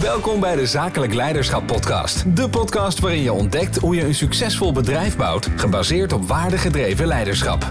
[0.00, 2.36] Welkom bij de Zakelijk Leiderschap Podcast.
[2.36, 7.70] De podcast waarin je ontdekt hoe je een succesvol bedrijf bouwt, gebaseerd op waardegedreven leiderschap.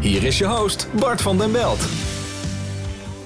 [0.00, 1.80] Hier is je host, Bart van den Belt.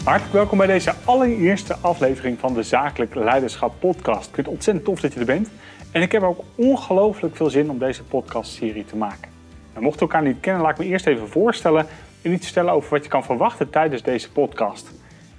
[0.05, 4.29] Hartelijk welkom bij deze allereerste aflevering van de Zakelijk Leiderschap Podcast.
[4.29, 5.49] Ik vind het ontzettend tof dat je er bent.
[5.91, 9.29] En ik heb ook ongelooflijk veel zin om deze podcastserie te maken.
[9.73, 11.87] Nou, mocht je elkaar niet kennen, laat ik me eerst even voorstellen
[12.23, 14.91] en iets vertellen over wat je kan verwachten tijdens deze podcast.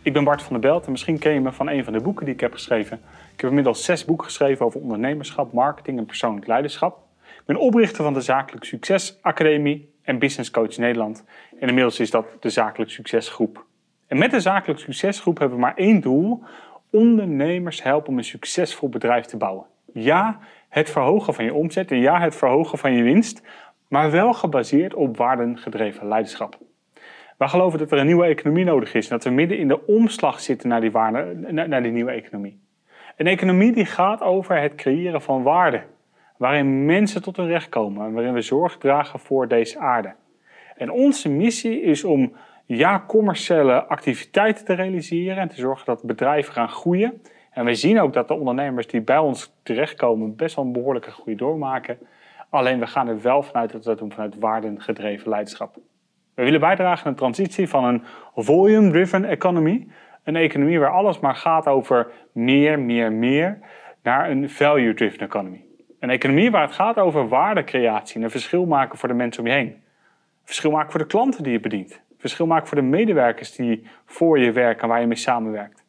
[0.07, 2.01] Ik ben Bart van der Belt en misschien ken je me van een van de
[2.01, 3.01] boeken die ik heb geschreven.
[3.33, 6.97] Ik heb inmiddels zes boeken geschreven over ondernemerschap, marketing en persoonlijk leiderschap.
[7.23, 11.23] Ik ben oprichter van de Zakelijk Succes Academie en Business Coach Nederland.
[11.59, 13.65] En inmiddels is dat de Zakelijk Succesgroep.
[14.07, 16.43] En met de Zakelijk Succesgroep hebben we maar één doel:
[16.91, 19.65] ondernemers helpen om een succesvol bedrijf te bouwen.
[19.93, 20.39] Ja,
[20.69, 23.41] het verhogen van je omzet en ja, het verhogen van je winst,
[23.87, 26.57] maar wel gebaseerd op waardengedreven leiderschap.
[27.37, 29.85] Wij geloven dat er een nieuwe economie nodig is en dat we midden in de
[29.85, 32.59] omslag zitten naar die, naar nieuwe economie.
[33.15, 35.81] Een economie die gaat over het creëren van waarde,
[36.37, 40.13] waarin mensen tot hun recht komen en waarin we zorg dragen voor deze aarde.
[40.75, 42.33] En onze missie is om
[42.65, 47.21] ja, commerciële activiteiten te realiseren en te zorgen dat bedrijven gaan groeien.
[47.51, 51.11] En we zien ook dat de ondernemers die bij ons terechtkomen best wel een behoorlijke
[51.11, 51.97] groei doormaken.
[52.49, 55.77] Alleen we gaan er wel vanuit dat we dat doen vanuit waardengedreven leiderschap.
[56.37, 58.03] We willen bijdragen aan de transitie van een
[58.35, 59.87] volume-driven economy,
[60.23, 63.59] een economie waar alles maar gaat over meer, meer, meer,
[64.03, 65.63] naar een value-driven economy.
[65.99, 69.49] Een economie waar het gaat over waardecreatie en een verschil maken voor de mensen om
[69.49, 69.67] je heen.
[69.67, 69.81] Een
[70.43, 72.01] verschil maken voor de klanten die je bedient.
[72.17, 75.83] Verschil maken voor de medewerkers die voor je werken en waar je mee samenwerkt.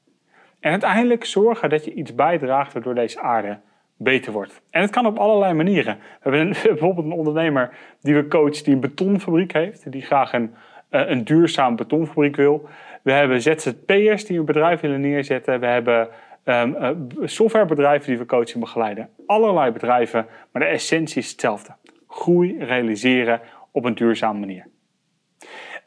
[0.60, 3.58] En uiteindelijk zorgen dat je iets bijdraagt waardoor deze aarde
[3.98, 4.60] beter wordt.
[4.70, 5.98] En het kan op allerlei manieren.
[6.22, 10.54] We hebben bijvoorbeeld een ondernemer die we coachen die een betonfabriek heeft, die graag een,
[10.90, 12.68] uh, een duurzaam betonfabriek wil.
[13.02, 15.60] We hebben ZZP'ers die een bedrijf willen neerzetten.
[15.60, 16.08] We hebben
[16.44, 16.90] um, uh,
[17.24, 19.08] softwarebedrijven die we coachen en begeleiden.
[19.26, 21.74] Allerlei bedrijven, maar de essentie is hetzelfde.
[22.08, 23.40] Groei realiseren
[23.70, 24.66] op een duurzame manier.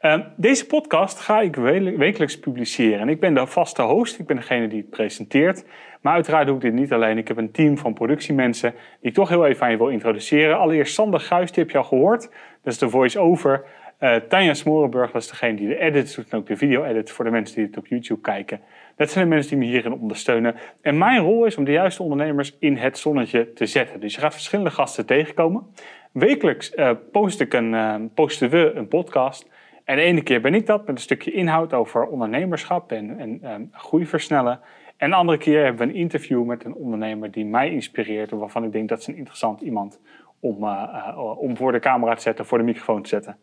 [0.02, 1.56] Uh, deze podcast ga ik
[1.96, 3.00] wekelijks publiceren.
[3.00, 5.64] En ik ben de vaste host, ik ben degene die het presenteert.
[6.00, 7.18] Maar uiteraard doe ik dit niet alleen.
[7.18, 8.70] Ik heb een team van productiemensen
[9.00, 10.58] die ik toch heel even aan je wil introduceren.
[10.58, 12.22] Allereerst Sander Guis, die heb je al gehoord.
[12.62, 13.64] Dat is de voice-over.
[14.00, 17.24] Uh, Tanja Smorenburg, dat is degene die de edits doet en ook de video-edit voor
[17.24, 18.60] de mensen die het op YouTube kijken.
[18.96, 20.54] Dat zijn de mensen die me hierin ondersteunen.
[20.80, 24.00] En mijn rol is om de juiste ondernemers in het zonnetje te zetten.
[24.00, 25.66] Dus je gaat verschillende gasten tegenkomen.
[26.12, 29.50] Wekelijks uh, post ik een, uh, posten we een podcast.
[29.84, 33.52] En de ene keer ben ik dat met een stukje inhoud over ondernemerschap en, en
[33.52, 34.60] um, groei versnellen.
[34.96, 38.30] En de andere keer hebben we een interview met een ondernemer die mij inspireert.
[38.30, 40.00] Waarvan ik denk dat is een interessant iemand
[40.40, 43.36] om, uh, uh, om voor de camera te zetten, voor de microfoon te zetten.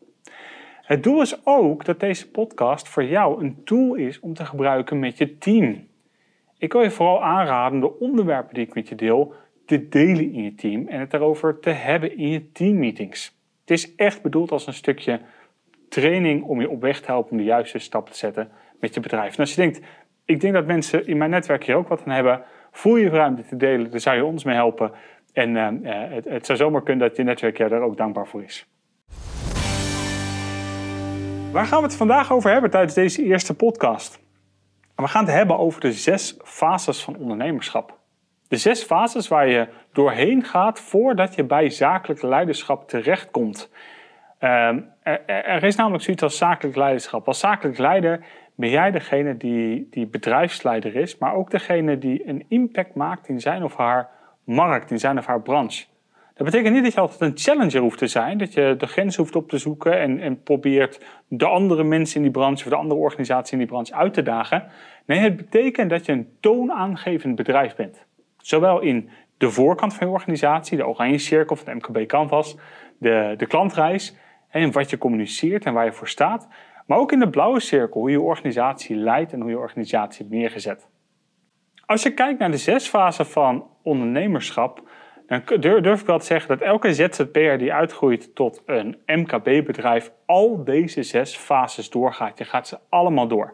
[0.82, 5.00] Het doel is ook dat deze podcast voor jou een tool is om te gebruiken
[5.00, 5.88] met je team.
[6.58, 9.34] Ik wil je vooral aanraden de onderwerpen die ik met je deel
[9.66, 13.38] te delen in je team en het erover te hebben in je teammeetings.
[13.62, 15.20] Het is echt bedoeld als een stukje
[15.90, 19.00] training om je op weg te helpen om de juiste stap te zetten met je
[19.00, 19.34] bedrijf.
[19.34, 19.80] En als je denkt,
[20.26, 23.46] ik denk dat mensen in mijn netwerk hier ook wat aan hebben, voel je ruimte
[23.46, 24.92] te delen, daar zou je ons mee helpen.
[25.34, 28.44] En uh, het, het, zou zomaar kunnen dat je netwerk jou daar ook dankbaar voor
[28.44, 28.68] is.
[31.52, 34.20] Waar gaan we het vandaag over hebben tijdens deze eerste podcast?
[34.96, 37.98] We gaan het hebben over de zes fases van ondernemerschap.
[38.48, 43.72] De zes fases waar je doorheen gaat voordat je bij zakelijk leiderschap terechtkomt.
[44.40, 44.94] Um,
[45.26, 47.28] er, is namelijk zoiets als zakelijk leiderschap.
[47.28, 48.26] Als zakelijk leider
[48.56, 53.40] ben jij degene die, die bedrijfsleider is, maar ook degene die een impact maakt in
[53.40, 54.10] zijn of haar
[54.44, 55.86] markt, in zijn of haar branche.
[56.34, 59.16] Dat betekent niet dat je altijd een challenger hoeft te zijn, dat je de grens
[59.16, 62.76] hoeft op te zoeken en, en probeert de andere mensen in die branche of de
[62.76, 64.68] andere organisatie in die branche uit te dagen.
[65.06, 68.06] Nee, het betekent dat je een toonaangevend bedrijf bent.
[68.38, 72.58] Zowel in de voorkant van je organisatie, de oranje cirkel van de MKB Canvas,
[72.98, 74.16] de, de klantreis,
[74.50, 76.48] en wat je communiceert en waar je voor staat.
[76.86, 80.36] Maar ook in de blauwe cirkel, hoe je organisatie leidt en hoe je organisatie hebt
[80.36, 80.88] neergezet.
[81.86, 84.90] Als je kijkt naar de zes fasen van ondernemerschap,
[85.28, 85.42] dan
[85.82, 91.04] durf ik wel te zeggen dat elke ZZP'er die uitgroeit tot een MKB-bedrijf al deze
[91.04, 92.38] zes fases doorgaat.
[92.38, 93.54] Je gaat ze allemaal door.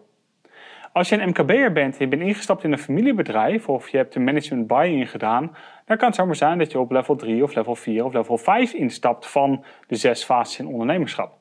[0.94, 4.16] Als je een MKB'er bent en je bent ingestapt in een familiebedrijf of je hebt
[4.16, 7.56] een management buy-in gedaan, dan kan het zomaar zijn dat je op level 3 of
[7.56, 11.38] level 4 of level 5 instapt van de zes fases in ondernemerschap.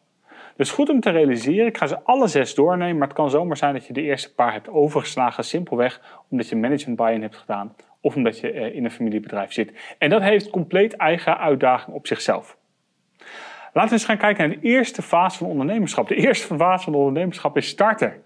[0.57, 3.57] Dus goed om te realiseren, ik ga ze alle zes doornemen, maar het kan zomaar
[3.57, 6.01] zijn dat je de eerste paar hebt overgeslagen, simpelweg
[6.31, 9.95] omdat je management buy-in hebt gedaan of omdat je eh, in een familiebedrijf zit.
[9.99, 12.57] En dat heeft compleet eigen uitdaging op zichzelf.
[13.73, 16.09] Laten we eens gaan kijken naar de eerste fase van ondernemerschap.
[16.09, 18.23] De eerste fase van ondernemerschap is starten.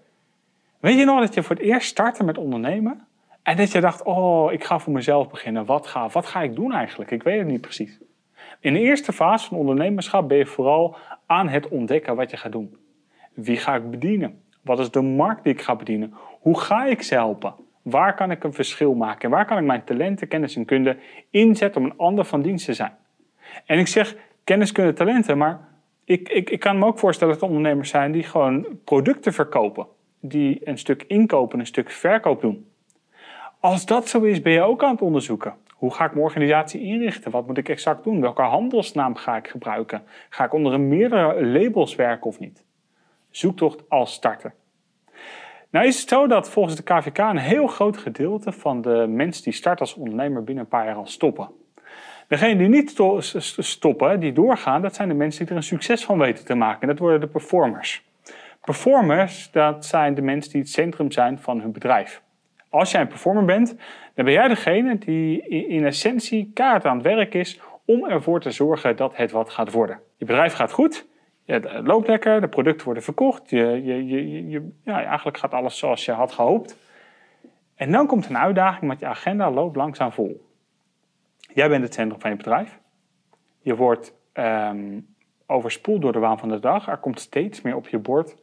[0.79, 3.07] Weet je nog dat je voor het eerst startte met ondernemen?
[3.43, 5.65] En dat je dacht, oh, ik ga voor mezelf beginnen.
[5.65, 7.11] Wat ga, wat ga ik doen eigenlijk?
[7.11, 7.99] Ik weet het niet precies.
[8.59, 10.95] In de eerste fase van ondernemerschap ben je vooral
[11.25, 12.77] aan het ontdekken wat je gaat doen.
[13.33, 14.41] Wie ga ik bedienen?
[14.61, 16.13] Wat is de markt die ik ga bedienen?
[16.39, 17.53] Hoe ga ik ze helpen?
[17.81, 19.21] Waar kan ik een verschil maken?
[19.21, 20.97] En waar kan ik mijn talenten, kennis en kunde
[21.29, 22.93] inzetten om een ander van dienst te zijn?
[23.65, 25.67] En ik zeg kennis, kunde, talenten, maar
[26.03, 29.87] ik, ik, ik kan me ook voorstellen dat er ondernemers zijn die gewoon producten verkopen.
[30.19, 32.68] Die een stuk inkopen, een stuk verkoop doen.
[33.59, 35.53] Als dat zo is, ben je ook aan het onderzoeken.
[35.73, 37.31] Hoe ga ik mijn organisatie inrichten?
[37.31, 38.21] Wat moet ik exact doen?
[38.21, 40.03] Welke handelsnaam ga ik gebruiken?
[40.29, 42.63] Ga ik onder meerdere labels werken of niet?
[43.29, 44.53] Zoektocht als starter.
[45.69, 49.43] Nou is het zo dat volgens de KVK een heel groot gedeelte van de mensen
[49.43, 51.49] die starten als ondernemer binnen een paar jaar al stoppen.
[52.27, 53.01] Degenen die niet
[53.57, 56.87] stoppen, die doorgaan, dat zijn de mensen die er een succes van weten te maken.
[56.87, 58.03] Dat worden de performers.
[58.61, 62.21] Performers, dat zijn de mensen die het centrum zijn van hun bedrijf.
[62.69, 63.67] Als jij een performer bent,
[64.13, 68.51] dan ben jij degene die in essentie kaart aan het werk is om ervoor te
[68.51, 69.99] zorgen dat het wat gaat worden.
[70.17, 71.07] Je bedrijf gaat goed,
[71.45, 76.05] het loopt lekker, de producten worden verkocht, je, je, je, ja, eigenlijk gaat alles zoals
[76.05, 76.77] je had gehoopt.
[77.75, 80.47] En dan komt een uitdaging, want je agenda loopt langzaam vol.
[81.53, 82.79] Jij bent het centrum van je bedrijf.
[83.61, 85.07] Je wordt um,
[85.45, 86.87] overspoeld door de waan van de dag.
[86.87, 88.35] Er komt steeds meer op je bord.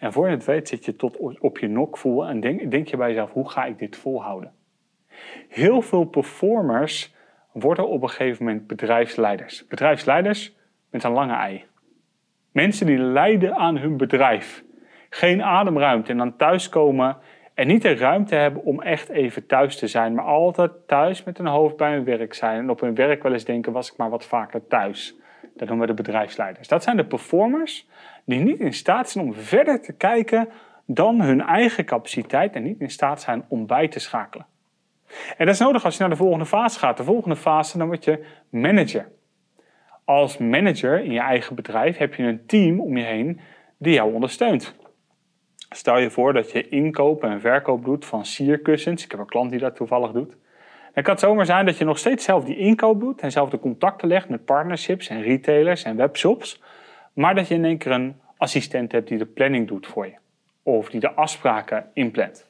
[0.00, 2.88] En voor je het weet zit je tot op je nok voel en denk, denk
[2.88, 4.52] je bij jezelf, hoe ga ik dit volhouden?
[5.48, 7.14] Heel veel performers
[7.52, 9.66] worden op een gegeven moment bedrijfsleiders.
[9.66, 10.56] Bedrijfsleiders
[10.90, 11.64] met een lange ei.
[12.52, 14.64] Mensen die lijden aan hun bedrijf.
[15.10, 17.16] Geen ademruimte en dan thuiskomen
[17.54, 21.38] en niet de ruimte hebben om echt even thuis te zijn, maar altijd thuis met
[21.38, 22.58] een hoofd bij hun werk zijn.
[22.58, 25.19] En op hun werk wel eens denken, was ik maar wat vaker thuis.
[25.60, 26.68] Dat noemen we de bedrijfsleiders.
[26.68, 27.86] Dat zijn de performers
[28.24, 30.48] die niet in staat zijn om verder te kijken
[30.86, 34.46] dan hun eigen capaciteit en niet in staat zijn om bij te schakelen.
[35.36, 36.96] En dat is nodig als je naar de volgende fase gaat.
[36.96, 39.08] De volgende fase, dan word je manager.
[40.04, 43.40] Als manager in je eigen bedrijf heb je een team om je heen
[43.78, 44.74] die jou ondersteunt.
[45.70, 49.04] Stel je voor dat je inkoop en verkoop doet van sierkussens.
[49.04, 50.36] Ik heb een klant die dat toevallig doet.
[50.94, 53.50] Dan kan het zomaar zijn dat je nog steeds zelf die inkoop doet en zelf
[53.50, 56.62] de contacten legt met partnerships en retailers en webshops.
[57.12, 60.14] Maar dat je in één keer een assistent hebt die de planning doet voor je.
[60.62, 62.48] Of die de afspraken inplant.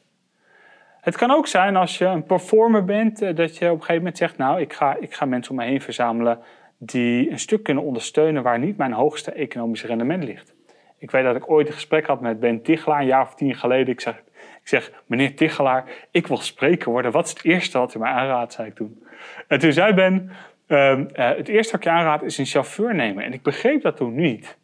[1.00, 3.96] Het kan ook zijn als je een performer bent, eh, dat je op een gegeven
[3.96, 6.38] moment zegt: Nou, ik ga, ik ga mensen om me heen verzamelen
[6.78, 10.54] die een stuk kunnen ondersteunen waar niet mijn hoogste economische rendement ligt.
[10.98, 13.54] Ik weet dat ik ooit een gesprek had met Ben Tichelaar, een jaar of tien
[13.54, 13.88] geleden.
[13.88, 14.22] Ik zeg,
[14.70, 17.12] zeg meneer Tichelaar, ik wil spreker worden.
[17.12, 19.02] Wat is het eerste wat u mij aanraadt, zei ik toen.
[19.48, 20.30] En toen zei Ben,
[20.68, 23.24] uh, het eerste wat je aanraad is een chauffeur nemen.
[23.24, 24.58] En ik begreep dat toen niet.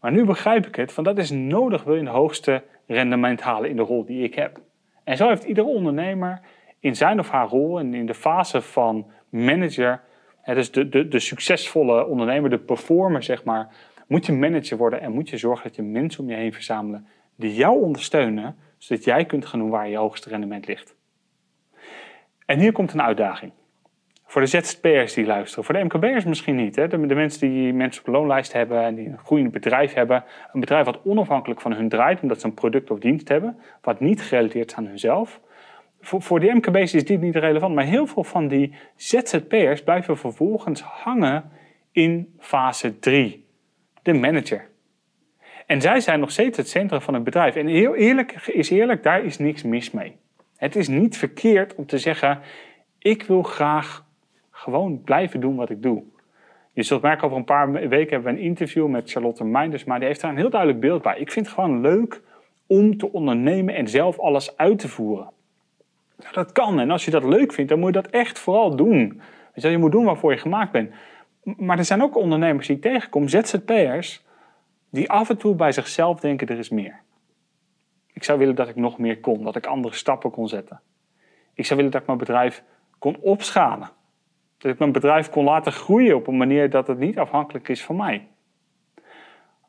[0.00, 3.70] Maar nu begrijp ik het, van dat is nodig wil je een hoogste rendement halen
[3.70, 4.60] in de rol die ik heb.
[5.04, 6.40] En zo heeft iedere ondernemer
[6.80, 10.00] in zijn of haar rol en in de fase van manager,
[10.44, 13.68] dus de, de, de succesvolle ondernemer, de performer zeg maar,
[14.06, 17.06] moet je manager worden en moet je zorgen dat je mensen om je heen verzamelen
[17.36, 20.96] die jou ondersteunen, zodat jij kunt gaan doen waar je hoogste rendement ligt.
[22.46, 23.52] En hier komt een uitdaging.
[24.26, 26.76] Voor de ZZP'ers die luisteren, voor de MKB'ers misschien niet.
[26.76, 26.88] Hè?
[26.88, 30.24] De, mensen die mensen op de loonlijst hebben en die een groeiend bedrijf hebben.
[30.52, 34.00] Een bedrijf wat onafhankelijk van hun draait, omdat ze een product of dienst hebben, wat
[34.00, 35.40] niet gerelateerd is aan hunzelf.
[36.00, 40.16] Voor, voor de MKB'ers is dit niet relevant, maar heel veel van die ZZP'ers blijven
[40.16, 41.50] vervolgens hangen
[41.92, 43.46] in fase 3
[44.02, 44.72] de manager.
[45.66, 47.56] En zij zijn nog steeds het centrum van het bedrijf.
[47.56, 50.16] En heel eerlijk is eerlijk, daar is niks mis mee.
[50.56, 52.40] Het is niet verkeerd om te zeggen:
[52.98, 54.04] ik wil graag
[54.50, 56.02] gewoon blijven doen wat ik doe.
[56.72, 59.98] Je zult merken, over een paar weken hebben we een interview met Charlotte Meinders, maar
[59.98, 61.18] die heeft daar een heel duidelijk beeld bij.
[61.18, 62.22] Ik vind het gewoon leuk
[62.66, 65.30] om te ondernemen en zelf alles uit te voeren.
[66.16, 68.76] Nou, dat kan en als je dat leuk vindt, dan moet je dat echt vooral
[68.76, 69.20] doen.
[69.54, 70.90] Je moet doen waarvoor je gemaakt bent.
[71.42, 74.24] Maar er zijn ook ondernemers die ik tegenkom, ZZP'ers,
[74.94, 77.00] die af en toe bij zichzelf denken er is meer.
[78.12, 80.80] Ik zou willen dat ik nog meer kon, dat ik andere stappen kon zetten.
[81.54, 82.62] Ik zou willen dat ik mijn bedrijf
[82.98, 83.90] kon opschalen.
[84.58, 87.84] Dat ik mijn bedrijf kon laten groeien op een manier dat het niet afhankelijk is
[87.84, 88.28] van mij.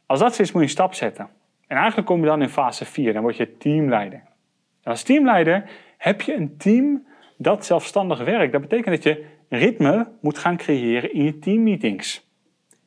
[0.06, 1.30] Als dat is, moet je een stap zetten.
[1.68, 4.24] En eigenlijk kom je dan in fase 4, dan word je teamleider.
[4.84, 8.52] Als teamleider heb je een team dat zelfstandig werkt.
[8.52, 12.25] Dat betekent dat je ritme moet gaan creëren in je teammeetings.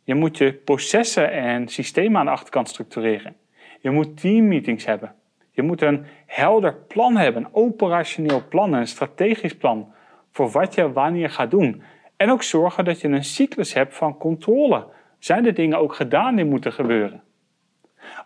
[0.09, 3.37] Je moet je processen en systemen aan de achterkant structureren.
[3.81, 5.15] Je moet teammeetings hebben.
[5.51, 9.93] Je moet een helder plan hebben, een operationeel plan, een strategisch plan
[10.33, 11.83] voor wat je wanneer gaat doen.
[12.17, 14.87] En ook zorgen dat je een cyclus hebt van controle.
[15.19, 17.23] Zijn de dingen ook gedaan die moeten gebeuren?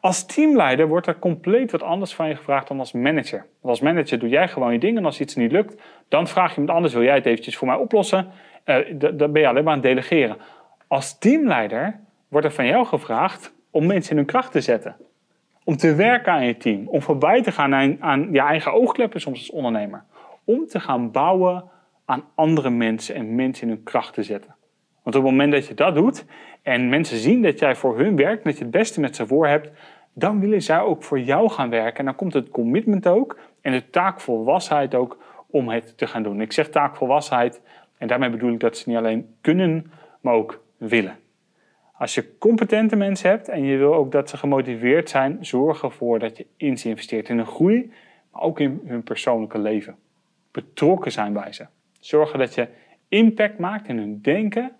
[0.00, 3.38] Als teamleider wordt er compleet wat anders van je gevraagd dan als manager.
[3.38, 6.48] Want als manager doe jij gewoon je dingen en als iets niet lukt, dan vraag
[6.48, 8.30] je iemand anders, wil jij het eventjes voor mij oplossen?
[8.64, 8.76] Uh,
[9.14, 10.36] dan ben je alleen maar aan het delegeren.
[10.92, 14.96] Als teamleider wordt er van jou gevraagd om mensen in hun kracht te zetten.
[15.64, 16.88] Om te werken aan je team.
[16.88, 20.04] Om voorbij te gaan aan, je eigen oogkleppen soms als ondernemer.
[20.44, 21.64] Om te gaan bouwen
[22.04, 24.54] aan andere mensen en mensen in hun kracht te zetten.
[25.02, 26.24] Want op het moment dat je dat doet
[26.62, 29.46] en mensen zien dat jij voor hun werkt, dat je het beste met ze voor
[29.46, 29.70] hebt,
[30.12, 31.98] dan willen zij ook voor jou gaan werken.
[31.98, 35.18] En dan komt het commitment ook en de taakvolwassenheid ook
[35.50, 36.40] om het te gaan doen.
[36.40, 37.60] Ik zeg taakvolwassenheid
[37.98, 41.16] en daarmee bedoel ik dat ze niet alleen kunnen, maar ook willen.
[41.92, 46.18] Als je competente mensen hebt en je wil ook dat ze gemotiveerd zijn, zorg ervoor
[46.18, 47.92] dat je in ze investeert in hun groei,
[48.32, 49.96] maar ook in hun persoonlijke leven.
[50.50, 51.66] Betrokken zijn bij ze.
[52.00, 52.68] Zorgen dat je
[53.08, 54.72] impact maakt in hun denken,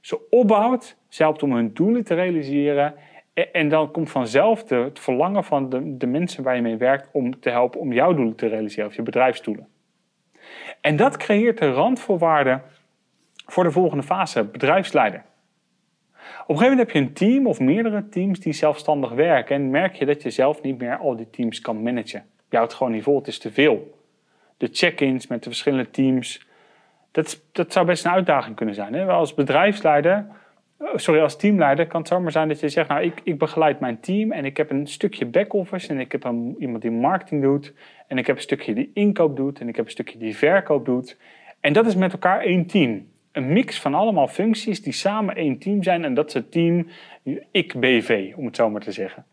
[0.00, 2.94] ze opbouwt, ze helpt om hun doelen te realiseren
[3.52, 7.50] en dan komt vanzelf het verlangen van de, mensen waar je mee werkt om te
[7.50, 9.68] helpen om jouw doelen te realiseren, of je bedrijfsdoelen.
[10.80, 12.62] En dat creëert de randvoorwaarden
[13.46, 15.24] voor de volgende fase, bedrijfsleider.
[16.46, 19.70] Op een gegeven moment heb je een team of meerdere teams die zelfstandig werken en
[19.70, 22.24] merk je dat je zelf niet meer al die teams kan managen.
[22.50, 24.00] Je houdt gewoon niet vol, het is te veel.
[24.56, 26.46] De check-ins met de verschillende teams,
[27.10, 28.94] dat, dat zou best een uitdaging kunnen zijn.
[28.94, 29.06] Hè?
[29.06, 30.26] Als bedrijfsleider,
[30.78, 33.80] oh, sorry, als teamleider kan het zomaar zijn dat je zegt, nou ik, ik begeleid
[33.80, 37.72] mijn team en ik heb een stukje back-office en ik heb iemand die marketing doet
[38.06, 40.84] en ik heb een stukje die inkoop doet en ik heb een stukje die verkoop
[40.84, 41.16] doet.
[41.60, 45.58] En dat is met elkaar één team een mix van allemaal functies die samen één
[45.58, 46.04] team zijn.
[46.04, 46.86] En dat is het team
[47.50, 49.24] ik-BV, om het zo maar te zeggen.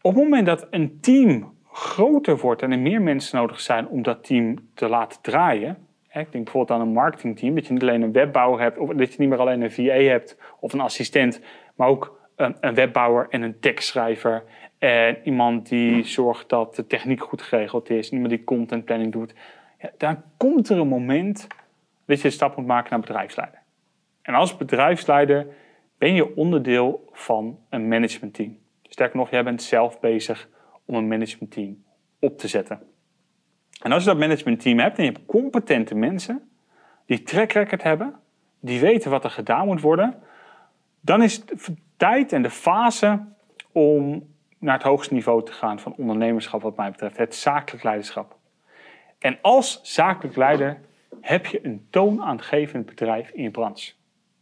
[0.00, 4.02] Op het moment dat een team groter wordt en er meer mensen nodig zijn om
[4.02, 5.76] dat team te laten draaien.
[6.08, 9.12] Ik denk bijvoorbeeld aan een marketingteam, dat je niet alleen een webbouwer hebt, of dat
[9.12, 11.40] je niet meer alleen een VA hebt of een assistent,
[11.74, 14.44] maar ook een, een webbouwer en een tekstschrijver.
[14.78, 19.34] En iemand die zorgt dat de techniek goed geregeld is, iemand die content planning doet.
[19.78, 21.46] Ja, dan komt er een moment
[22.06, 23.62] dat je de stap moet maken naar bedrijfsleider.
[24.22, 25.46] En als bedrijfsleider
[25.98, 28.58] ben je onderdeel van een managementteam.
[28.82, 30.48] Sterker nog, jij bent zelf bezig
[30.84, 31.84] om een managementteam
[32.18, 32.82] op te zetten.
[33.82, 36.48] En als je dat managementteam hebt en je hebt competente mensen
[37.06, 38.14] die track record hebben,
[38.60, 40.22] die weten wat er gedaan moet worden,
[41.00, 43.24] dan is het tijd en de fase
[43.72, 48.36] om naar het hoogste niveau te gaan van ondernemerschap wat mij betreft, het zakelijk leiderschap.
[49.18, 50.80] En als zakelijk leider
[51.20, 53.92] heb je een toonaangevend bedrijf in je branche.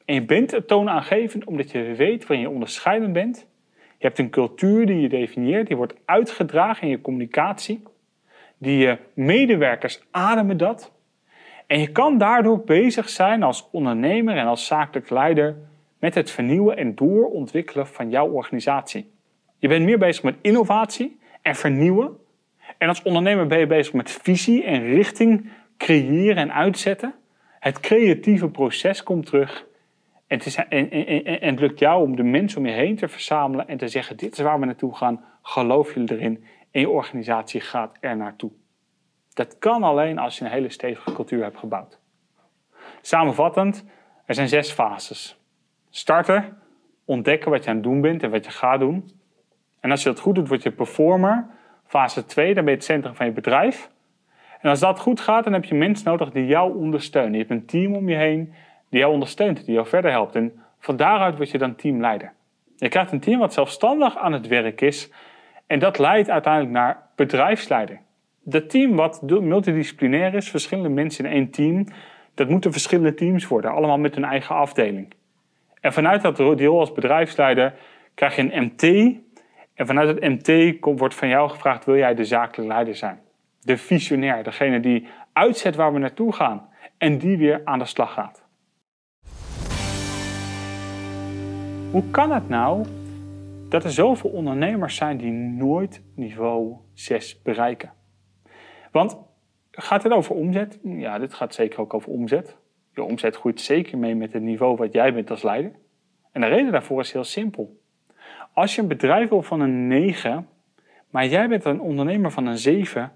[0.04, 3.46] En je bent een toonaangevend omdat je weet waarin je onderscheidend bent.
[3.98, 7.82] Je hebt een cultuur die je definieert, die wordt uitgedragen in je communicatie.
[8.58, 10.92] Die je medewerkers ademen dat.
[11.66, 15.56] En je kan daardoor bezig zijn als ondernemer en als zakelijk leider
[15.98, 19.10] met het vernieuwen en doorontwikkelen van jouw organisatie.
[19.58, 22.16] Je bent meer bezig met innovatie en vernieuwen.
[22.78, 25.50] En als ondernemer ben je bezig met visie en richting
[25.82, 27.14] creëren en uitzetten.
[27.58, 29.66] Het creatieve proces komt terug.
[30.26, 33.08] En het, is, en, en, en, lukt jou om de mensen om je heen te
[33.08, 35.24] verzamelen en te zeggen: Dit is waar we naartoe gaan.
[35.42, 36.44] Geloof jullie erin?
[36.70, 38.50] En je organisatie gaat er naartoe.
[39.34, 41.98] Dat kan alleen als je een hele stevige cultuur hebt gebouwd.
[43.00, 43.84] Samenvattend,
[44.26, 45.40] er zijn zes fases.
[45.90, 46.58] Starten,
[47.04, 49.10] ontdekken wat je aan het doen bent en wat je gaat doen.
[49.80, 51.46] En als je dat goed doet, word je performer.
[51.86, 53.90] Fase 2, dan ben je het centrum van je bedrijf.
[54.62, 57.32] En als dat goed gaat, dan heb je mensen nodig die jou ondersteunen.
[57.32, 58.52] Je hebt een team om je heen
[58.88, 60.34] die jou ondersteunt, die jou verder helpt.
[60.34, 62.32] En van daaruit word je dan teamleider.
[62.76, 65.10] Je krijgt een team wat zelfstandig aan het werk is.
[65.66, 68.00] En dat leidt uiteindelijk naar bedrijfsleider.
[68.42, 71.86] Dat team wat multidisciplinair is, verschillende mensen in één team,
[72.34, 75.14] dat moeten verschillende teams worden, allemaal met hun eigen afdeling.
[75.80, 77.74] En vanuit dat deel als bedrijfsleider
[78.14, 78.82] krijg je een MT.
[79.74, 83.20] En vanuit het MT wordt van jou gevraagd: wil jij de zakelijke leider zijn?
[83.62, 88.12] De visionair, degene die uitzet waar we naartoe gaan en die weer aan de slag
[88.12, 88.44] gaat.
[91.90, 92.86] Hoe kan het nou
[93.68, 97.92] dat er zoveel ondernemers zijn die nooit niveau 6 bereiken?
[98.92, 99.18] Want
[99.70, 100.78] gaat het over omzet?
[100.82, 102.56] Ja, dit gaat zeker ook over omzet.
[102.94, 105.72] Je omzet groeit zeker mee met het niveau wat jij bent als leider.
[106.32, 107.80] En de reden daarvoor is heel simpel.
[108.52, 110.48] Als je een bedrijf wil van een 9,
[111.10, 113.12] maar jij bent een ondernemer van een 7,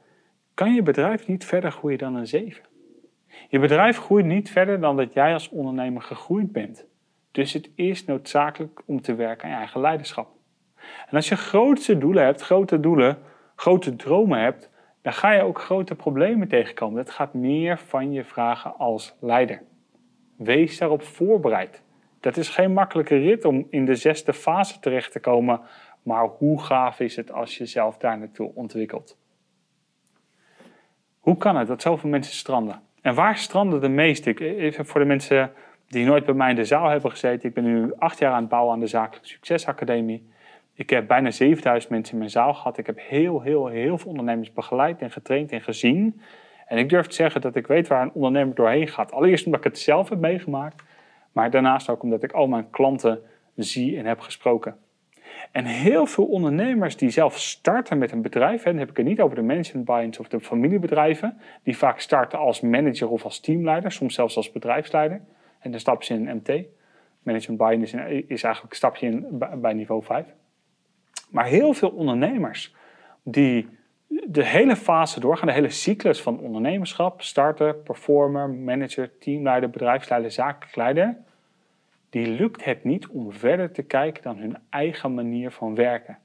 [0.56, 2.64] kan je bedrijf niet verder groeien dan een 7.
[3.48, 6.86] Je bedrijf groeit niet verder dan dat jij als ondernemer gegroeid bent.
[7.30, 10.28] Dus het is noodzakelijk om te werken aan je eigen leiderschap.
[11.08, 13.18] En als je grootste doelen hebt, grote doelen,
[13.56, 14.70] grote dromen hebt,
[15.02, 17.04] dan ga je ook grote problemen tegenkomen.
[17.04, 19.62] Dat gaat meer van je vragen als leider.
[20.36, 21.82] Wees daarop voorbereid.
[22.20, 25.60] Dat is geen makkelijke rit om in de zesde fase terecht te komen,
[26.02, 29.18] Maar hoe gaaf is het als je jezelf daar naartoe ontwikkelt?
[31.26, 32.80] Hoe kan het dat zoveel mensen stranden?
[33.02, 34.30] En waar stranden de meeste?
[34.30, 35.52] Ik, even voor de mensen
[35.88, 37.49] die nooit bij mij in de zaal hebben gezeten.
[37.49, 40.30] Ik ben nu acht jaar aan het bouwen aan de Zakelijk Succesacademie.
[40.75, 42.78] Ik heb bijna 7000 mensen in mijn zaal gehad.
[42.78, 46.21] Ik heb heel, heel, heel veel ondernemers begeleid en getraind en gezien.
[46.66, 49.12] En ik durf te zeggen dat ik weet waar een ondernemer doorheen gaat.
[49.12, 50.83] Allereerst omdat ik het zelf heb meegemaakt.
[51.33, 53.21] Maar daarnaast ook omdat ik al mijn klanten
[53.54, 54.76] zie en heb gesproken.
[55.52, 59.06] En heel veel ondernemers die zelf starten met een bedrijf, en dan heb ik het
[59.06, 63.92] niet over de management of de familiebedrijven, die vaak starten als manager of als teamleider,
[63.92, 65.20] soms zelfs als bedrijfsleider.
[65.58, 66.64] En dan stappen ze in een MT.
[67.22, 67.82] Management buy-in
[68.28, 70.26] is, eigenlijk een stapje in, bij niveau 5.
[71.30, 72.74] Maar heel veel ondernemers
[73.22, 73.68] die
[74.08, 80.76] de hele fase doorgaan, de hele cyclus van ondernemerschap, starter, performer, manager, teamleider, bedrijfsleider, zakelijk
[80.76, 81.16] leider,
[82.16, 86.18] die lukt het niet om verder te kijken dan hun eigen manier van werken.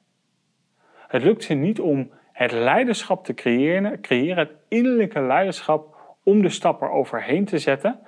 [1.07, 6.49] Het lukt ze niet om het leiderschap te creëren, creëren het innerlijke leiderschap om de
[6.49, 7.99] stap eroverheen te zetten.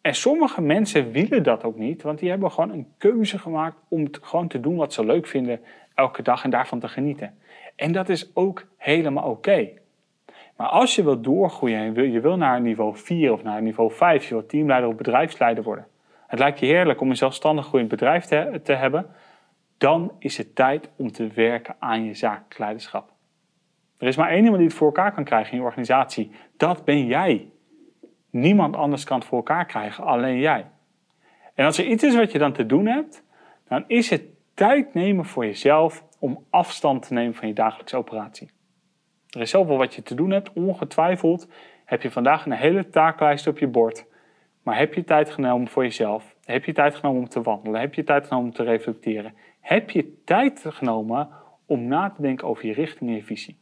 [0.00, 4.08] En sommige mensen willen dat ook niet, want die hebben gewoon een keuze gemaakt om
[4.20, 5.60] gewoon te doen wat ze leuk vinden
[5.94, 7.38] elke dag en daarvan te genieten.
[7.76, 9.68] En dat is ook helemaal oké.
[10.56, 14.28] Maar als je wilt doorgroeien en je wil, naar niveau 4 of naar niveau 5,
[14.28, 15.86] je wilt teamleider of bedrijfsleider worden,
[16.32, 19.06] het lijkt je heerlijk om een zelfstandig groeiend bedrijf te, te hebben,
[19.78, 23.12] dan is het tijd om te werken aan je zakelijk leiderschap.
[23.98, 26.32] Er is maar één iemand die het voor elkaar kan krijgen in je organisatie.
[26.56, 27.50] Dat ben jij.
[28.30, 30.66] Niemand anders kan het voor elkaar krijgen, alleen jij.
[31.54, 33.24] En als er iets is wat je dan te doen hebt,
[33.68, 34.22] dan is het
[34.54, 38.50] tijd nemen voor jezelf om afstand te nemen van je dagelijkse operatie.
[39.30, 41.48] Er is zoveel wat je te doen hebt, ongetwijfeld
[41.84, 44.10] heb je vandaag een hele taaklijst op je bord.
[44.62, 46.36] Maar heb je tijd genomen voor jezelf?
[46.44, 47.80] Heb je tijd genomen om te wandelen?
[47.80, 49.34] Heb je tijd genomen om te reflecteren?
[49.60, 51.28] Heb je tijd genomen
[51.66, 53.58] om na te denken over je richting en je visie?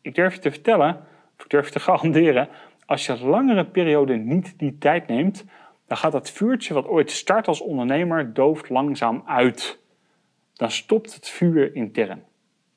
[0.00, 0.96] Ik durf je te vertellen,
[1.38, 2.48] of ik durf je te garanderen,
[2.86, 5.44] als je langere periode niet die tijd neemt,
[5.86, 9.80] dan gaat dat vuurtje wat ooit start als ondernemer dooft langzaam uit.
[10.52, 12.24] Dan stopt het vuur intern.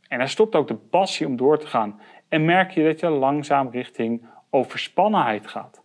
[0.08, 2.00] En dan stopt ook de passie om door te gaan.
[2.28, 5.85] En merk je dat je langzaam richting overspannenheid gaat.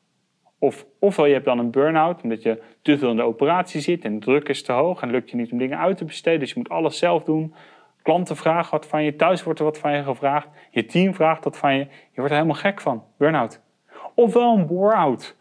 [0.63, 4.05] Of, ofwel je hebt dan een burn-out omdat je te veel in de operatie zit
[4.05, 6.41] en de druk is te hoog en lukt je niet om dingen uit te besteden.
[6.41, 7.55] Dus je moet alles zelf doen.
[8.03, 10.49] Klanten vragen wat van je, thuis wordt er wat van je gevraagd.
[10.71, 11.81] Je team vraagt wat van je.
[11.81, 13.05] Je wordt er helemaal gek van.
[13.17, 13.61] Burn-out.
[14.15, 15.37] Ofwel een bore-out.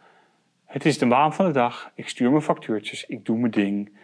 [0.66, 1.92] Het is de baan van de dag.
[1.96, 3.06] Ik stuur mijn factuurtjes.
[3.06, 3.98] Ik doe mijn ding.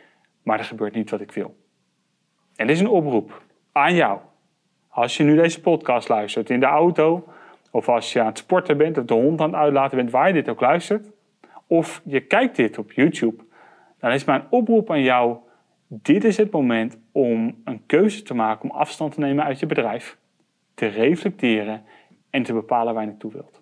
[0.43, 1.56] Maar er gebeurt niet wat ik wil.
[2.56, 4.19] En dit is een oproep aan jou.
[4.89, 7.28] Als je nu deze podcast luistert in de auto
[7.75, 10.27] of als je aan het sporten bent of de hond aan het uitlaten bent, waar
[10.27, 11.11] je dit ook luistert.
[11.67, 13.43] Of je kijkt dit op YouTube.
[13.99, 15.38] Dan is mijn oproep aan jou.
[15.88, 19.65] Dit is het moment om een keuze te maken om afstand te nemen uit je
[19.65, 20.17] bedrijf.
[20.73, 21.83] Te reflecteren
[22.29, 23.61] en te bepalen waar je naartoe wilt.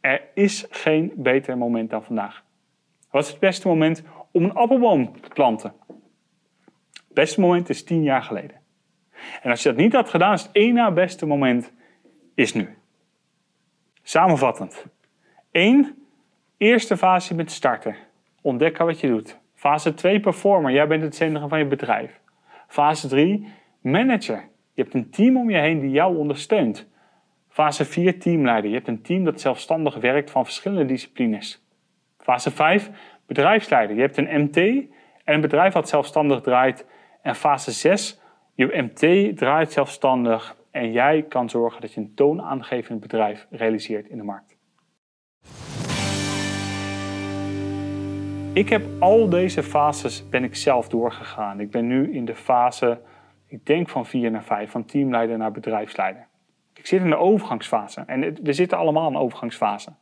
[0.00, 2.44] Er is geen beter moment dan vandaag.
[3.10, 5.72] Wat is het beste moment om een appelboom te planten?
[6.92, 8.60] Het beste moment is tien jaar geleden.
[9.42, 11.72] En als je dat niet had gedaan, is het één na beste moment
[12.34, 12.68] is nu.
[14.06, 14.86] Samenvattend.
[15.50, 16.06] 1.
[16.56, 17.96] Eerste fase met starten.
[18.42, 19.38] Ontdekken wat je doet.
[19.54, 20.20] Fase 2.
[20.20, 20.72] Performer.
[20.72, 22.20] Jij bent het centrum van je bedrijf.
[22.68, 23.48] Fase 3.
[23.80, 24.48] Manager.
[24.72, 26.88] Je hebt een team om je heen die jou ondersteunt.
[27.48, 28.18] Fase 4.
[28.18, 28.70] Teamleider.
[28.70, 31.64] Je hebt een team dat zelfstandig werkt van verschillende disciplines.
[32.18, 32.90] Fase 5.
[33.26, 33.96] Bedrijfsleider.
[33.96, 36.86] Je hebt een MT en een bedrijf dat zelfstandig draait.
[37.22, 38.20] En fase 6.
[38.54, 44.16] Je MT draait zelfstandig en jij kan zorgen dat je een toonaangevend bedrijf realiseert in
[44.16, 44.56] de markt.
[48.52, 51.60] Ik heb al deze fases ben ik zelf doorgegaan.
[51.60, 53.00] Ik ben nu in de fase,
[53.46, 56.26] ik denk van 4 naar 5, van teamleider naar bedrijfsleider.
[56.74, 59.92] Ik zit in de overgangsfase en we zitten allemaal in een overgangsfase.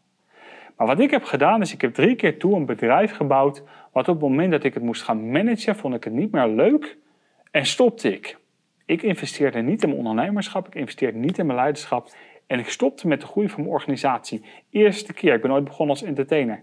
[0.77, 4.09] Maar wat ik heb gedaan is, ik heb drie keer toe een bedrijf gebouwd, wat
[4.09, 6.99] op het moment dat ik het moest gaan managen, vond ik het niet meer leuk
[7.51, 8.41] en stopte ik.
[8.93, 12.11] Ik investeerde niet in mijn ondernemerschap, ik investeerde niet in mijn leiderschap.
[12.47, 14.45] En ik stopte met de groei van mijn organisatie.
[14.71, 16.63] Eerste keer, ik ben ooit begonnen als entertainer.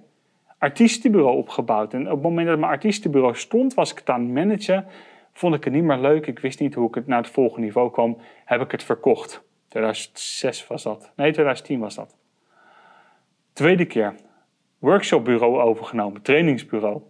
[0.58, 1.94] Artiestenbureau opgebouwd.
[1.94, 4.86] En op het moment dat mijn artiestenbureau stond, was ik het aan het managen.
[5.34, 6.28] Vond ik het niet meer leuk.
[6.28, 8.18] Ik wist niet hoe ik het naar het volgende niveau kwam.
[8.46, 9.44] Heb ik het verkocht.
[9.68, 11.12] 2006 was dat.
[11.16, 12.18] Nee, 2010 was dat.
[13.54, 14.16] Tweede keer.
[14.80, 16.22] Workshopbureau overgenomen.
[16.22, 17.02] Trainingsbureau.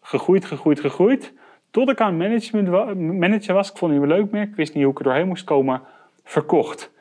[0.00, 1.32] Gegroeid, gegroeid, gegroeid.
[1.74, 4.82] Tot ik aan management manager was, ik vond het niet leuk meer, ik wist niet
[4.82, 5.82] hoe ik er doorheen moest komen,
[6.24, 6.92] verkocht.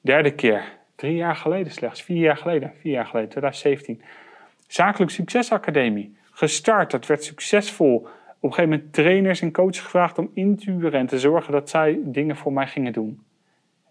[0.00, 0.64] Derde keer,
[0.94, 4.02] drie jaar geleden slechts, vier jaar geleden, vier jaar geleden, 2017.
[4.66, 8.06] Zakelijk Succesacademie, gestart, het werd succesvol.
[8.40, 11.70] een gegeven moment trainers en coaches gevraagd om in te huren en te zorgen dat
[11.70, 13.22] zij dingen voor mij gingen doen.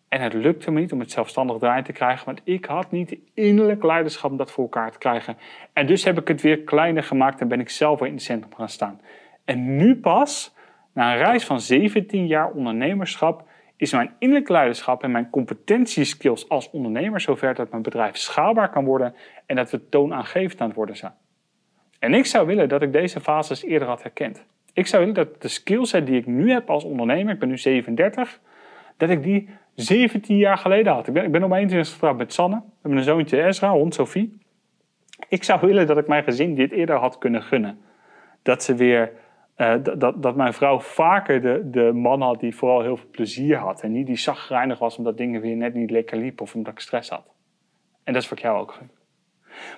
[0.08, 3.18] En het lukte me niet om het zelfstandig draaien te krijgen, want ik had niet
[3.34, 5.38] innerlijk leiderschap om dat voor elkaar te krijgen.
[5.74, 8.24] En dus heb ik het weer kleiner gemaakt en ben ik zelf weer in het
[8.24, 9.00] centrum gaan staan.
[9.48, 10.56] En nu pas,
[10.94, 13.44] na een reis van 17 jaar ondernemerschap,
[13.76, 18.86] is mijn innerlijk leiderschap en mijn competentieskills als ondernemer zover dat mijn bedrijf schaalbaar kan
[18.86, 21.14] worden en dat we toonaangevend aan het worden zijn.
[22.00, 24.46] En ik zou willen dat ik deze fases eerder had herkend.
[24.74, 27.58] Ik zou willen dat de skillset die ik nu heb als ondernemer, ik ben nu
[27.58, 28.40] 37,
[28.98, 31.08] dat ik die 17 jaar geleden had.
[31.08, 31.86] Ik ben, ik ben op mijn
[32.18, 32.56] met Sanne.
[32.56, 34.38] We hebben een zoontje Ezra, hond Sophie.
[35.30, 37.80] Ik zou willen dat ik mijn gezin dit eerder had kunnen gunnen.
[38.42, 39.12] Dat ze weer
[39.58, 43.58] uh, dat, dat mijn vrouw vaker de, de man had die vooral heel veel plezier
[43.58, 43.82] had.
[43.82, 46.80] En niet die zagrijnig was omdat dingen weer net niet lekker liepen of omdat ik
[46.80, 47.26] stress had.
[48.04, 48.80] En dat is voor jou ook.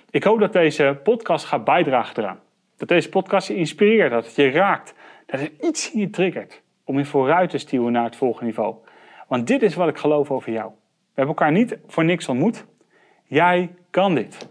[0.09, 2.39] Ik hoop dat deze podcast gaat bijdragen eraan.
[2.77, 4.93] Dat deze podcast je inspireert, dat het je raakt.
[5.25, 8.75] Dat er iets in je triggert om je vooruit te stuwen naar het volgende niveau.
[9.27, 10.69] Want dit is wat ik geloof over jou.
[10.69, 12.65] We hebben elkaar niet voor niks ontmoet.
[13.23, 14.49] Jij kan dit.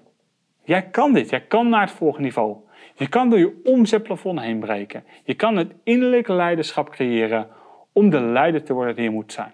[0.64, 1.30] Jij kan dit.
[1.30, 2.56] Jij kan naar het volgende niveau.
[2.98, 5.04] Je kan door je omzetplafond heen breken.
[5.24, 7.48] Je kan het innerlijke leiderschap creëren
[7.92, 9.52] om de leider te worden die je moet zijn.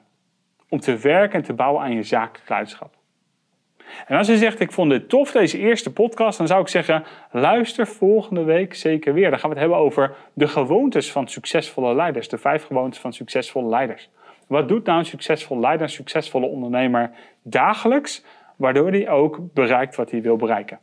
[0.68, 2.94] Om te werken en te bouwen aan je zakelijk leiderschap.
[4.06, 7.04] En als je zegt, ik vond dit tof, deze eerste podcast, dan zou ik zeggen,
[7.30, 9.30] luister volgende week zeker weer.
[9.30, 12.28] Dan gaan we het hebben over de gewoontes van succesvolle leiders.
[12.28, 14.10] De vijf gewoontes van succesvolle leiders.
[14.46, 17.10] Wat doet nou een succesvol leider, een succesvolle ondernemer
[17.42, 18.24] dagelijks,
[18.56, 20.78] waardoor hij ook bereikt wat hij wil bereiken?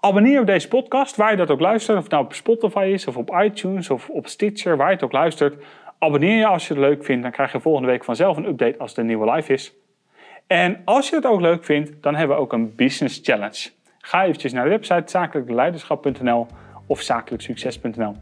[0.00, 1.96] Abonneer op deze podcast, waar je dat ook luistert.
[1.96, 5.02] Of het nou op Spotify is, of op iTunes, of op Stitcher, waar je het
[5.02, 5.64] ook luistert.
[5.98, 7.22] Abonneer je als je het leuk vindt.
[7.22, 9.72] Dan krijg je volgende week vanzelf een update als de nieuwe live is.
[10.46, 13.70] En als je het ook leuk vindt, dan hebben we ook een Business Challenge.
[13.98, 16.46] Ga eventjes naar de website zakelijkleiderschap.nl
[16.86, 18.14] of zakelijksucces.nl.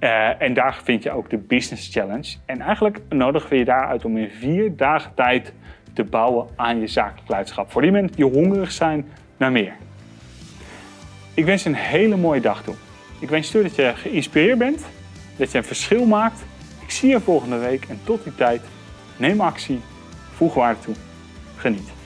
[0.00, 2.36] Uh, en daar vind je ook de Business Challenge.
[2.46, 5.52] En eigenlijk nodigen we je daaruit om in vier dagen tijd
[5.92, 7.70] te bouwen aan je zakelijk leiderschap.
[7.70, 9.76] Voor die mensen die hongerig zijn naar meer.
[11.38, 12.74] Ik wens je een hele mooie dag toe.
[13.18, 14.84] Ik wens je dat je geïnspireerd bent,
[15.36, 16.40] dat je een verschil maakt.
[16.82, 18.60] Ik zie je volgende week en tot die tijd
[19.16, 19.80] neem actie,
[20.34, 20.94] voeg waarde toe,
[21.56, 21.97] geniet.